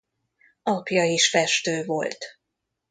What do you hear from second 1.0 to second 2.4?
is festő volt.